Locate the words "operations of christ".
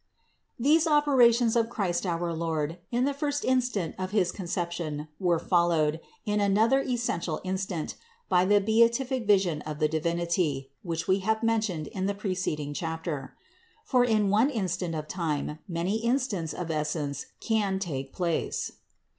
0.91-2.07